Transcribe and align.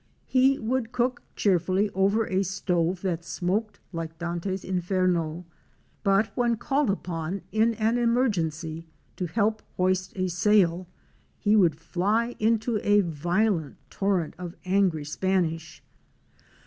He 0.25 0.57
would 0.57 0.91
cook 0.91 1.21
cheerfully 1.35 1.91
over 1.91 2.25
a 2.25 2.41
stove 2.43 3.01
that 3.03 3.23
smoked 3.23 3.79
like 3.93 4.17
Dante's 4.17 4.63
Inferno, 4.65 5.45
but 6.03 6.35
when 6.35 6.57
called 6.57 6.89
upon 6.89 7.43
in 7.51 7.75
an 7.75 7.99
emergency 7.99 8.87
to 9.15 9.27
help 9.27 9.61
hoist 9.77 10.13
a 10.17 10.27
sail, 10.27 10.87
he 11.37 11.55
would 11.55 11.75
fly 11.75 12.35
into 12.39 12.79
a 12.81 13.01
violent 13.01 13.77
torrent 13.91 14.33
of 14.39 14.55
angry 14.65 15.05
Spanish. 15.05 15.83